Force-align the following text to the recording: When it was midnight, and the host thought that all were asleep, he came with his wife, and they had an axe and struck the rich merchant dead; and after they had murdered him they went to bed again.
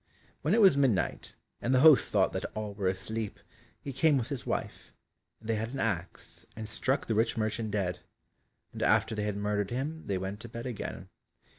When 0.41 0.55
it 0.55 0.61
was 0.61 0.75
midnight, 0.75 1.35
and 1.61 1.75
the 1.75 1.81
host 1.81 2.11
thought 2.11 2.33
that 2.33 2.45
all 2.55 2.73
were 2.73 2.87
asleep, 2.87 3.39
he 3.79 3.93
came 3.93 4.17
with 4.17 4.29
his 4.29 4.47
wife, 4.47 4.91
and 5.39 5.47
they 5.47 5.53
had 5.53 5.73
an 5.73 5.79
axe 5.79 6.43
and 6.55 6.67
struck 6.67 7.05
the 7.05 7.13
rich 7.13 7.37
merchant 7.37 7.69
dead; 7.69 7.99
and 8.73 8.81
after 8.81 9.13
they 9.13 9.25
had 9.25 9.37
murdered 9.37 9.69
him 9.69 10.07
they 10.07 10.17
went 10.17 10.39
to 10.39 10.49
bed 10.49 10.65
again. 10.65 11.09